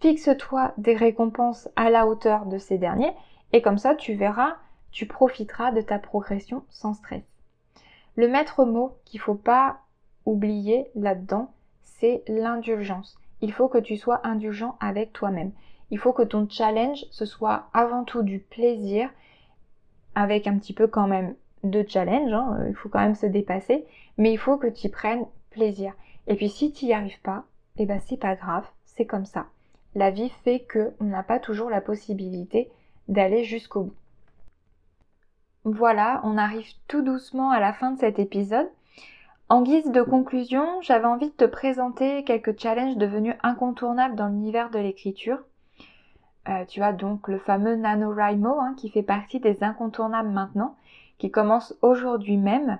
Fixe-toi 0.00 0.72
des 0.78 0.94
récompenses 0.94 1.68
à 1.76 1.90
la 1.90 2.06
hauteur 2.06 2.46
de 2.46 2.58
ces 2.58 2.78
derniers 2.78 3.12
et 3.52 3.62
comme 3.62 3.78
ça, 3.78 3.94
tu 3.94 4.14
verras, 4.14 4.56
tu 4.90 5.06
profiteras 5.06 5.72
de 5.72 5.80
ta 5.80 5.98
progression 5.98 6.64
sans 6.68 6.94
stress. 6.94 7.22
Le 8.16 8.28
maître 8.28 8.64
mot 8.64 8.96
qu'il 9.04 9.20
faut 9.20 9.34
pas 9.34 9.80
oublier 10.26 10.90
là-dedans, 10.94 11.52
c'est 11.82 12.22
l'indulgence. 12.28 13.16
Il 13.40 13.52
faut 13.52 13.68
que 13.68 13.78
tu 13.78 13.96
sois 13.96 14.20
indulgent 14.26 14.76
avec 14.80 15.12
toi-même. 15.12 15.52
Il 15.90 15.98
faut 15.98 16.12
que 16.12 16.22
ton 16.22 16.48
challenge, 16.48 17.04
ce 17.10 17.24
soit 17.24 17.68
avant 17.72 18.04
tout 18.04 18.22
du 18.22 18.40
plaisir, 18.40 19.08
avec 20.18 20.48
un 20.48 20.58
petit 20.58 20.72
peu 20.72 20.88
quand 20.88 21.06
même 21.06 21.36
de 21.62 21.84
challenge, 21.86 22.32
hein. 22.32 22.58
il 22.68 22.74
faut 22.74 22.88
quand 22.88 22.98
même 22.98 23.14
se 23.14 23.26
dépasser, 23.26 23.84
mais 24.16 24.32
il 24.32 24.36
faut 24.36 24.56
que 24.56 24.66
tu 24.66 24.88
prennes 24.88 25.24
plaisir. 25.50 25.92
Et 26.26 26.34
puis 26.34 26.48
si 26.48 26.72
tu 26.72 26.86
n'y 26.86 26.92
arrives 26.92 27.20
pas, 27.22 27.44
eh 27.76 27.86
ben 27.86 28.00
c'est 28.00 28.16
pas 28.16 28.34
grave, 28.34 28.66
c'est 28.84 29.06
comme 29.06 29.26
ça. 29.26 29.46
La 29.94 30.10
vie 30.10 30.30
fait 30.42 30.58
que 30.58 30.92
on 30.98 31.04
n'a 31.04 31.22
pas 31.22 31.38
toujours 31.38 31.70
la 31.70 31.80
possibilité 31.80 32.68
d'aller 33.06 33.44
jusqu'au 33.44 33.84
bout. 33.84 33.94
Voilà, 35.62 36.20
on 36.24 36.36
arrive 36.36 36.72
tout 36.88 37.02
doucement 37.02 37.50
à 37.52 37.60
la 37.60 37.72
fin 37.72 37.92
de 37.92 38.00
cet 38.00 38.18
épisode. 38.18 38.68
En 39.48 39.62
guise 39.62 39.92
de 39.92 40.02
conclusion, 40.02 40.66
j'avais 40.82 41.06
envie 41.06 41.28
de 41.28 41.36
te 41.36 41.44
présenter 41.44 42.24
quelques 42.24 42.58
challenges 42.58 42.96
devenus 42.96 43.36
incontournables 43.44 44.16
dans 44.16 44.26
l'univers 44.26 44.70
de 44.70 44.80
l'écriture. 44.80 45.38
Euh, 46.48 46.64
tu 46.66 46.82
as 46.82 46.92
donc 46.92 47.28
le 47.28 47.38
fameux 47.38 47.76
NaNoWriMo 47.76 48.58
hein, 48.60 48.74
qui 48.76 48.88
fait 48.88 49.02
partie 49.02 49.40
des 49.40 49.62
incontournables 49.62 50.30
maintenant, 50.30 50.76
qui 51.18 51.30
commence 51.30 51.74
aujourd'hui 51.82 52.36
même. 52.36 52.78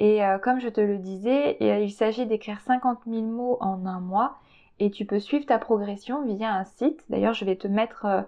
Et 0.00 0.24
euh, 0.24 0.38
comme 0.38 0.60
je 0.60 0.68
te 0.68 0.80
le 0.80 0.98
disais, 0.98 1.56
il 1.60 1.90
s'agit 1.90 2.26
d'écrire 2.26 2.60
50 2.60 3.00
000 3.06 3.22
mots 3.22 3.58
en 3.60 3.84
un 3.86 4.00
mois 4.00 4.36
et 4.78 4.90
tu 4.90 5.04
peux 5.04 5.18
suivre 5.18 5.46
ta 5.46 5.58
progression 5.58 6.22
via 6.22 6.54
un 6.54 6.64
site. 6.64 7.04
D'ailleurs, 7.08 7.34
je 7.34 7.44
vais 7.44 7.56
te 7.56 7.66
mettre 7.66 8.04
euh, 8.04 8.22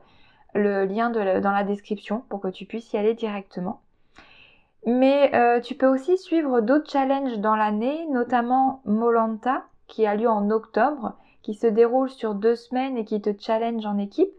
le 0.54 0.84
lien 0.84 1.10
dans 1.10 1.52
la 1.52 1.64
description 1.64 2.24
pour 2.28 2.40
que 2.40 2.48
tu 2.48 2.66
puisses 2.66 2.92
y 2.92 2.96
aller 2.96 3.14
directement. 3.14 3.80
Mais 4.86 5.34
euh, 5.34 5.60
tu 5.60 5.74
peux 5.74 5.86
aussi 5.86 6.16
suivre 6.16 6.60
d'autres 6.60 6.90
challenges 6.90 7.38
dans 7.38 7.54
l'année, 7.54 8.06
notamment 8.10 8.80
Molanta, 8.84 9.64
qui 9.86 10.06
a 10.06 10.14
lieu 10.14 10.28
en 10.28 10.50
octobre, 10.50 11.16
qui 11.42 11.54
se 11.54 11.66
déroule 11.66 12.10
sur 12.10 12.34
deux 12.34 12.56
semaines 12.56 12.96
et 12.96 13.04
qui 13.04 13.20
te 13.20 13.30
challenge 13.38 13.84
en 13.86 13.98
équipe. 13.98 14.30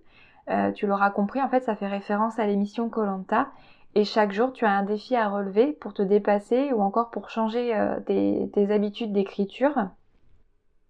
Euh, 0.51 0.72
tu 0.72 0.86
l'auras 0.86 1.10
compris, 1.10 1.41
en 1.41 1.50
fait, 1.50 1.62
ça 1.62 1.75
fait 1.75 1.88
référence 1.88 2.38
à 2.39 2.46
l'émission 2.46 2.89
Colanta. 2.89 3.48
Et 3.96 4.03
chaque 4.03 4.31
jour, 4.31 4.53
tu 4.53 4.65
as 4.65 4.72
un 4.72 4.84
défi 4.84 5.15
à 5.15 5.29
relever 5.29 5.74
pour 5.74 5.93
te 5.93 6.01
dépasser 6.01 6.72
ou 6.74 6.81
encore 6.81 7.10
pour 7.10 7.29
changer 7.29 7.75
euh, 7.75 8.00
tes, 8.00 8.72
habitudes 8.72 9.13
d'écriture. 9.13 9.75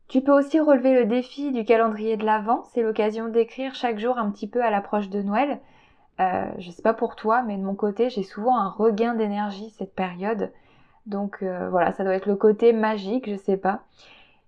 Tu 0.08 0.22
peux 0.22 0.34
aussi 0.34 0.60
relever 0.60 0.94
le 0.94 1.06
défi 1.06 1.52
du 1.52 1.64
calendrier 1.64 2.18
de 2.18 2.26
l'Avent. 2.26 2.64
C'est 2.74 2.82
l'occasion 2.82 3.28
d'écrire 3.30 3.76
chaque 3.76 3.98
jour 3.98 4.18
un 4.18 4.30
petit 4.30 4.48
peu 4.48 4.64
à 4.64 4.70
l'approche 4.70 5.10
de 5.10 5.22
Noël. 5.22 5.60
Euh, 6.20 6.46
je 6.60 6.70
sais 6.70 6.84
pas 6.84 6.94
pour 6.94 7.16
toi, 7.16 7.44
mais 7.44 7.58
de 7.58 7.64
mon 7.64 7.76
côté, 7.76 8.10
j'ai 8.10 8.24
souvent 8.24 8.58
un 8.58 8.70
regain 8.70 9.16
d'énergie 9.16 9.70
cette 9.78 9.96
période. 9.96 10.52
Donc 11.08 11.42
voilà, 11.42 11.94
ça 11.94 12.04
doit 12.04 12.14
être 12.14 12.28
le 12.28 12.36
côté 12.36 12.74
magique, 12.74 13.28
je 13.28 13.36
sais 13.36 13.58
pas. 13.58 13.82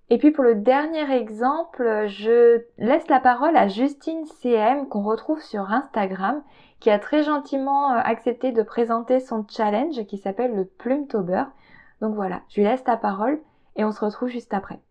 Et 0.10 0.18
puis 0.18 0.32
pour 0.32 0.44
le 0.44 0.56
dernier 0.56 1.12
exemple, 1.12 2.08
je 2.08 2.64
laisse 2.78 3.08
la 3.08 3.20
parole 3.20 3.56
à 3.56 3.68
Justine 3.68 4.26
CM 4.26 4.88
qu'on 4.90 5.04
retrouve 5.04 5.42
sur 5.42 5.72
Instagram 5.72 6.44
qui 6.80 6.90
a 6.90 7.00
très 7.00 7.24
gentiment 7.24 7.92
euh, 7.94 8.02
accepté 8.04 8.52
de 8.52 8.62
présenter 8.62 9.22
son 9.22 9.48
challenge 9.48 10.06
qui 10.06 10.18
s'appelle 10.18 10.54
le 10.54 10.66
Plumetober. 10.66 11.46
Donc 12.02 12.14
voilà, 12.16 12.44
je 12.50 12.60
lui 12.60 12.68
laisse 12.68 12.84
ta 12.84 12.98
parole 12.98 13.42
et 13.78 13.86
on 13.86 13.94
se 13.94 14.04
retrouve 14.04 14.28
juste 14.28 14.54
après. 14.54 14.82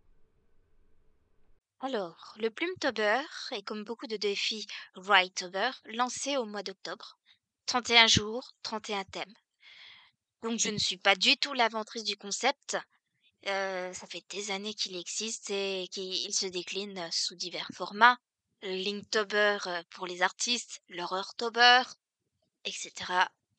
Alors, 1.80 2.34
le 2.40 2.48
Plumetober 2.48 3.20
est 3.50 3.62
comme 3.62 3.84
beaucoup 3.84 4.06
de 4.06 4.16
défis 4.16 4.66
Writober 4.96 5.70
lancé 5.86 6.36
au 6.36 6.46
mois 6.46 6.62
d'octobre. 6.62 7.18
31 7.66 8.06
jours, 8.06 8.52
31 8.62 9.04
thèmes. 9.04 9.34
Donc 10.42 10.58
je 10.58 10.70
ne 10.70 10.78
suis 10.78 10.96
pas 10.96 11.14
du 11.14 11.36
tout 11.36 11.52
l'inventrice 11.52 12.04
du 12.04 12.16
concept. 12.16 12.78
Euh, 13.48 13.92
ça 13.92 14.06
fait 14.06 14.24
des 14.30 14.50
années 14.50 14.74
qu'il 14.74 14.96
existe 14.96 15.50
et 15.50 15.88
qu'il 15.90 16.32
se 16.32 16.46
décline 16.46 17.08
sous 17.10 17.34
divers 17.34 17.70
formats. 17.74 18.18
Linktober 18.62 19.58
euh, 19.66 19.82
pour 19.90 20.06
les 20.06 20.22
artistes, 20.22 20.82
l'horrortober, 20.88 21.82
etc. 22.64 22.92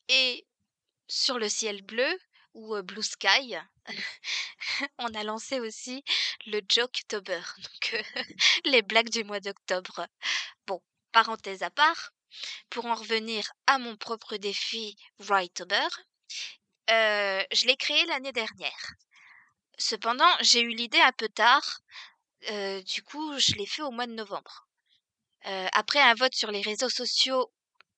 Et 0.08 0.46
sur 1.08 1.38
le 1.38 1.50
ciel 1.50 1.82
bleu 1.82 2.18
ou 2.54 2.74
euh, 2.74 2.80
Blue 2.80 3.02
Sky, 3.02 3.54
on 4.98 5.12
a 5.12 5.22
lancé 5.22 5.60
aussi 5.60 6.02
le 6.46 6.62
Joketober, 6.66 7.42
donc 7.58 7.94
euh, 8.16 8.22
les 8.64 8.80
blagues 8.80 9.10
du 9.10 9.24
mois 9.24 9.40
d'octobre. 9.40 10.06
Bon, 10.66 10.80
parenthèse 11.12 11.62
à 11.62 11.70
part, 11.70 12.14
pour 12.70 12.86
en 12.86 12.94
revenir 12.94 13.52
à 13.66 13.78
mon 13.78 13.96
propre 13.98 14.38
défi 14.38 14.96
Writober, 15.18 15.88
je 16.88 17.66
l'ai 17.66 17.76
créé 17.76 18.06
l'année 18.06 18.32
dernière. 18.32 18.94
Cependant, 19.78 20.30
j'ai 20.40 20.60
eu 20.60 20.74
l'idée 20.74 21.00
un 21.00 21.12
peu 21.12 21.28
tard, 21.28 21.80
du 22.86 23.02
coup, 23.02 23.38
je 23.38 23.54
l'ai 23.54 23.66
fait 23.66 23.82
au 23.82 23.90
mois 23.90 24.06
de 24.06 24.12
novembre. 24.12 24.66
Euh, 25.46 25.68
après 25.72 26.00
un 26.00 26.14
vote 26.14 26.34
sur 26.34 26.50
les 26.50 26.62
réseaux 26.62 26.88
sociaux 26.88 27.52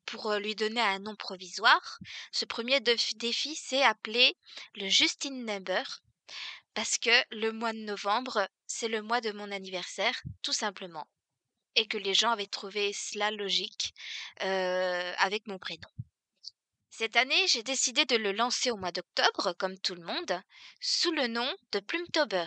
pour 0.04 0.32
euh, 0.32 0.38
lui 0.40 0.56
donner 0.56 0.80
un 0.80 0.98
nom 0.98 1.14
provisoire, 1.14 1.98
ce 2.32 2.44
premier 2.44 2.80
défi 2.80 3.54
s'est 3.54 3.82
appelé 3.82 4.36
le 4.74 4.88
Justine 4.88 5.44
Number 5.44 6.00
parce 6.74 6.98
que 6.98 7.10
le 7.30 7.52
mois 7.52 7.72
de 7.72 7.78
novembre, 7.78 8.48
c'est 8.66 8.88
le 8.88 9.00
mois 9.02 9.20
de 9.20 9.30
mon 9.32 9.50
anniversaire, 9.52 10.20
tout 10.42 10.52
simplement. 10.52 11.06
et 11.76 11.86
que 11.86 11.98
les 11.98 12.14
gens 12.14 12.30
avaient 12.32 12.46
trouvé 12.46 12.92
cela 12.92 13.30
logique 13.30 13.94
euh, 14.42 15.14
avec 15.18 15.46
mon 15.46 15.58
prénom. 15.58 15.88
Cette 16.98 17.16
année, 17.16 17.46
j'ai 17.48 17.62
décidé 17.62 18.06
de 18.06 18.16
le 18.16 18.32
lancer 18.32 18.70
au 18.70 18.78
mois 18.78 18.90
d'octobre, 18.90 19.52
comme 19.58 19.78
tout 19.78 19.94
le 19.94 20.02
monde, 20.02 20.42
sous 20.80 21.10
le 21.10 21.26
nom 21.26 21.54
de 21.72 21.80
Plumetober, 21.80 22.46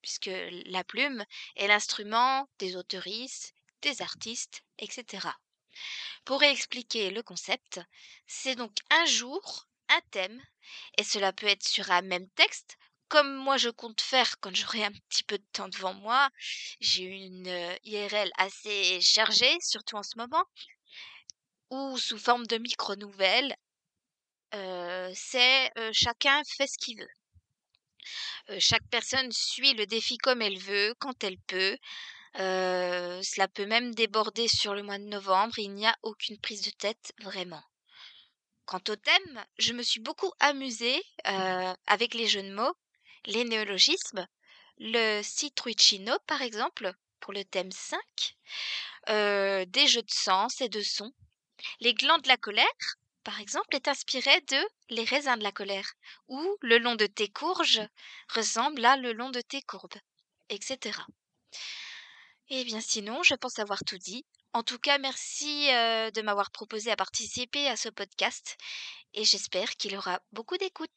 puisque 0.00 0.30
la 0.64 0.82
plume 0.84 1.22
est 1.56 1.66
l'instrument 1.66 2.48
des 2.58 2.76
autoristes, 2.76 3.52
des 3.82 4.00
artistes, 4.00 4.62
etc. 4.78 5.28
Pour 6.24 6.42
expliquer 6.42 7.10
le 7.10 7.22
concept, 7.22 7.78
c'est 8.26 8.54
donc 8.54 8.74
un 8.88 9.04
jour, 9.04 9.68
un 9.90 10.00
thème, 10.12 10.42
et 10.96 11.04
cela 11.04 11.34
peut 11.34 11.48
être 11.48 11.68
sur 11.68 11.90
un 11.90 12.00
même 12.00 12.30
texte, 12.30 12.78
comme 13.08 13.34
moi 13.34 13.58
je 13.58 13.68
compte 13.68 14.00
faire 14.00 14.40
quand 14.40 14.56
j'aurai 14.56 14.82
un 14.82 14.92
petit 15.10 15.24
peu 15.24 15.36
de 15.36 15.46
temps 15.52 15.68
devant 15.68 15.92
moi. 15.92 16.30
J'ai 16.80 17.02
une 17.02 17.48
euh, 17.48 17.76
IRL 17.84 18.30
assez 18.38 19.02
chargée, 19.02 19.58
surtout 19.60 19.96
en 19.96 20.02
ce 20.02 20.16
moment, 20.16 20.46
ou 21.68 21.98
sous 21.98 22.18
forme 22.18 22.46
de 22.46 22.56
micro-nouvelles. 22.56 23.54
C'est 25.14 25.72
chacun 25.92 26.42
fait 26.56 26.66
ce 26.66 26.78
qu'il 26.78 26.98
veut. 26.98 28.58
chaque 28.58 28.86
personne 28.90 29.32
suit 29.32 29.74
le 29.74 29.86
défi 29.86 30.18
comme 30.18 30.42
elle 30.42 30.58
veut, 30.58 30.94
quand 30.98 31.24
elle 31.24 31.38
peut. 31.38 31.76
cela 32.36 33.48
peut 33.48 33.66
même 33.66 33.94
déborder 33.94 34.48
sur 34.48 34.74
le 34.74 34.82
mois 34.82 34.98
de 34.98 35.04
novembre, 35.04 35.58
il 35.58 35.72
n'y 35.72 35.86
a 35.86 35.96
aucune 36.02 36.38
prise 36.38 36.62
de 36.62 36.70
tête 36.70 37.12
vraiment. 37.22 37.62
Quant 38.66 38.82
au 38.88 38.96
thème, 38.96 39.44
je 39.58 39.72
me 39.72 39.82
suis 39.82 40.00
beaucoup 40.00 40.32
amusée 40.40 41.02
avec 41.86 42.14
les 42.14 42.26
jeux 42.26 42.42
de 42.42 42.54
mots, 42.54 42.76
les 43.26 43.44
néologismes, 43.44 44.26
le 44.78 45.22
citruccino 45.22 46.16
par 46.26 46.42
exemple, 46.42 46.92
pour 47.20 47.32
le 47.32 47.44
thème 47.44 47.72
5, 47.72 47.98
des 49.66 49.86
jeux 49.86 50.02
de 50.02 50.10
sens 50.10 50.60
et 50.60 50.68
de 50.68 50.82
sons. 50.82 51.12
Les 51.80 51.94
glands 51.94 52.18
de 52.18 52.28
la 52.28 52.36
colère, 52.36 52.66
par 53.24 53.40
exemple, 53.40 53.74
est 53.74 53.88
inspiré 53.88 54.40
de 54.48 54.58
les 54.90 55.04
raisins 55.04 55.36
de 55.36 55.42
la 55.42 55.52
colère, 55.52 55.94
ou 56.28 56.56
le 56.60 56.78
long 56.78 56.94
de 56.94 57.06
tes 57.06 57.28
courges 57.28 57.82
ressemble 58.28 58.84
à 58.84 58.96
le 58.96 59.12
long 59.12 59.30
de 59.30 59.40
tes 59.40 59.62
courbes, 59.62 59.98
etc. 60.50 61.00
Eh 62.50 62.64
bien 62.64 62.80
sinon, 62.80 63.22
je 63.22 63.34
pense 63.34 63.58
avoir 63.58 63.82
tout 63.84 63.98
dit. 63.98 64.24
En 64.52 64.62
tout 64.62 64.78
cas, 64.78 64.98
merci 64.98 65.66
de 65.66 66.22
m'avoir 66.22 66.50
proposé 66.50 66.90
à 66.90 66.96
participer 66.96 67.66
à 67.68 67.76
ce 67.76 67.88
podcast 67.88 68.56
et 69.14 69.24
j'espère 69.24 69.70
qu'il 69.76 69.96
aura 69.96 70.20
beaucoup 70.32 70.56
d'écoute. 70.56 70.90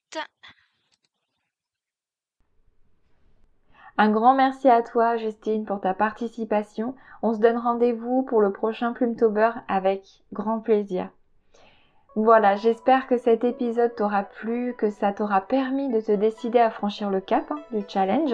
Un 3.98 4.12
grand 4.12 4.36
merci 4.36 4.69
à 4.69 4.84
toi, 4.84 5.17
Justine, 5.17 5.65
pour 5.65 5.81
ta 5.81 5.96
participation. 5.96 6.96
On 7.24 7.34
se 7.34 7.39
donne 7.39 7.57
rendez-vous 7.57 8.22
pour 8.22 8.41
le 8.41 8.51
prochain 8.51 8.93
Plumetober 8.93 9.51
avec 9.67 10.03
grand 10.34 10.60
plaisir. 10.60 11.10
Voilà, 12.19 12.55
j'espère 12.55 13.05
que 13.05 13.19
cet 13.19 13.43
épisode 13.43 13.93
t'aura 13.93 14.24
plu, 14.24 14.74
que 14.75 14.89
ça 14.89 15.13
t'aura 15.13 15.39
permis 15.39 15.88
de 15.93 16.01
te 16.01 16.12
décider 16.12 16.57
à 16.57 16.71
franchir 16.71 17.12
le 17.12 17.21
cap 17.21 17.43
hein, 17.51 17.59
du 17.71 17.83
challenge. 17.88 18.33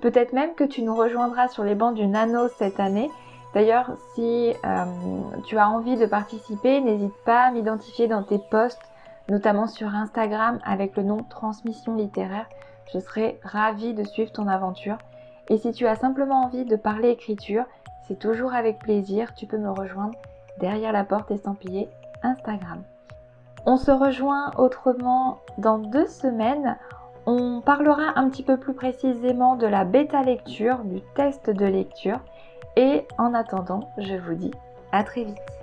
Peut-être 0.00 0.32
même 0.32 0.54
que 0.54 0.62
tu 0.62 0.82
nous 0.82 0.94
rejoindras 0.94 1.48
sur 1.48 1.64
les 1.64 1.74
bancs 1.74 1.96
du 1.96 2.06
Nano 2.06 2.46
cette 2.46 2.78
année. 2.78 3.10
D'ailleurs, 3.54 3.90
si 4.14 4.52
euh, 4.64 4.84
tu 5.48 5.58
as 5.58 5.68
envie 5.68 5.96
de 5.96 6.06
participer, 6.06 6.80
n'hésite 6.80 7.16
pas 7.24 7.46
à 7.46 7.50
m'identifier 7.50 8.06
dans 8.06 8.22
tes 8.22 8.38
posts, 8.38 8.88
notamment 9.28 9.66
sur 9.66 9.88
Instagram 9.88 10.60
avec 10.64 10.96
le 10.96 11.02
nom 11.02 11.24
Transmission 11.24 11.96
littéraire. 11.96 12.46
Je 12.94 13.00
serai 13.00 13.40
ravie 13.42 13.94
de 13.94 14.04
suivre 14.04 14.30
ton 14.30 14.46
aventure. 14.46 14.98
Et 15.48 15.58
si 15.58 15.72
tu 15.72 15.88
as 15.88 15.96
simplement 15.96 16.44
envie 16.44 16.64
de 16.64 16.76
parler 16.76 17.08
écriture, 17.08 17.64
c'est 18.06 18.20
toujours 18.20 18.54
avec 18.54 18.78
plaisir. 18.78 19.34
Tu 19.34 19.46
peux 19.46 19.58
me 19.58 19.72
rejoindre 19.72 20.14
derrière 20.60 20.92
la 20.92 21.02
porte 21.02 21.32
estampillée 21.32 21.88
Instagram. 22.22 22.84
On 23.66 23.76
se 23.76 23.90
rejoint 23.90 24.50
autrement 24.56 25.38
dans 25.58 25.78
deux 25.78 26.06
semaines. 26.06 26.76
On 27.26 27.60
parlera 27.60 28.18
un 28.18 28.28
petit 28.30 28.42
peu 28.42 28.56
plus 28.56 28.74
précisément 28.74 29.56
de 29.56 29.66
la 29.66 29.84
bêta 29.84 30.22
lecture, 30.22 30.78
du 30.84 31.00
test 31.14 31.50
de 31.50 31.66
lecture. 31.66 32.20
Et 32.76 33.06
en 33.18 33.34
attendant, 33.34 33.90
je 33.98 34.14
vous 34.14 34.34
dis 34.34 34.52
à 34.92 35.04
très 35.04 35.24
vite. 35.24 35.57